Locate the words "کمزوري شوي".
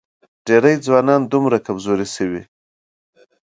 1.65-2.41